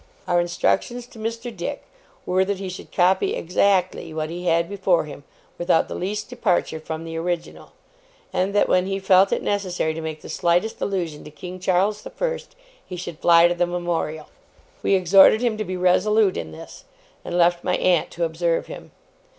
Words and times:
Our 0.27 0.41
instructions 0.41 1.05
to 1.05 1.19
Mr. 1.19 1.55
Dick 1.55 1.83
were 2.25 2.43
that 2.45 2.57
he 2.57 2.69
should 2.69 2.91
copy 2.91 3.35
exactly 3.35 4.15
what 4.15 4.31
he 4.31 4.47
had 4.47 4.67
before 4.67 5.03
him, 5.05 5.23
without 5.59 5.87
the 5.87 5.93
least 5.93 6.27
departure 6.27 6.79
from 6.79 7.03
the 7.03 7.15
original; 7.17 7.73
and 8.33 8.55
that 8.55 8.67
when 8.67 8.87
he 8.87 8.97
felt 8.97 9.31
it 9.31 9.43
necessary 9.43 9.93
to 9.93 10.01
make 10.01 10.23
the 10.23 10.27
slightest 10.27 10.81
allusion 10.81 11.23
to 11.25 11.29
King 11.29 11.59
Charles 11.59 12.01
the 12.01 12.09
First, 12.09 12.55
he 12.83 12.95
should 12.95 13.19
fly 13.19 13.47
to 13.47 13.53
the 13.53 13.67
Memorial. 13.67 14.25
We 14.81 14.95
exhorted 14.95 15.41
him 15.41 15.55
to 15.59 15.63
be 15.63 15.77
resolute 15.77 16.35
in 16.35 16.51
this, 16.51 16.83
and 17.23 17.37
left 17.37 17.63
my 17.63 17.75
aunt 17.77 18.09
to 18.13 18.23
observe 18.23 18.65
him. 18.65 18.89